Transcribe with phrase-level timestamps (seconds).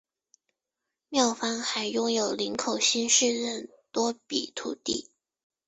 [1.09, 5.11] 庙方还拥有林口新市镇多笔土地。